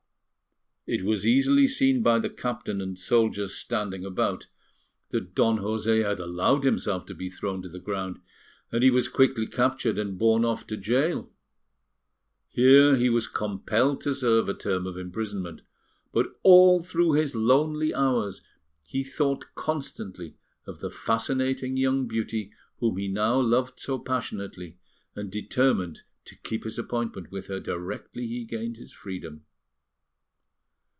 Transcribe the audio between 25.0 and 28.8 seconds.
and determined to keep his appointment with her directly he gained